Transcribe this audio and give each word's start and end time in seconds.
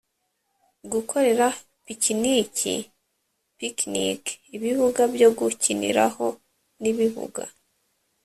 gukorera 0.91 1.47
pikiniki 1.85 2.75
picnic 3.57 4.23
ibibuga 4.55 5.01
byo 5.13 5.29
gukiniraho 5.37 6.25
n 6.81 6.83
ibibuga 6.91 7.43